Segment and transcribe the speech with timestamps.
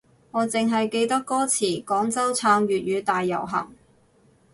[0.31, 3.71] 我淨係記得歌詞廣州撐粵語大遊行